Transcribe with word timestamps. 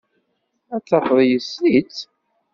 Ad 0.75 0.81
tafeḍ 0.83 1.19
yessen-itt. 1.29 1.97